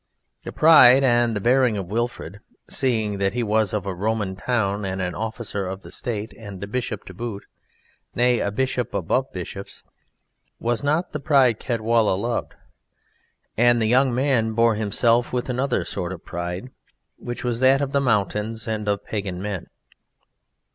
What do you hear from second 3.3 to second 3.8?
he was